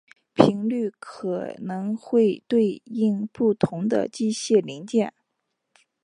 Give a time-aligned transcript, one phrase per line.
[0.33, 5.13] 频率可能会对应不同的机械零件。